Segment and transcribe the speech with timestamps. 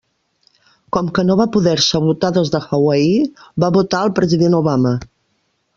[0.97, 3.15] Com que no va poder-se votar des de Hawaii,
[3.65, 4.99] va votar al president Obama.